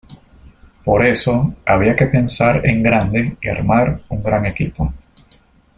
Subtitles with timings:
[0.83, 4.91] Por eso, había que pensar en grande y armar un gran equipo.